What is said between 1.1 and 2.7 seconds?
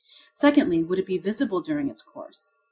visible during its course?